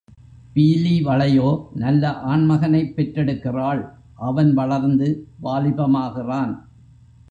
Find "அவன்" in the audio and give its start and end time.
4.13-4.53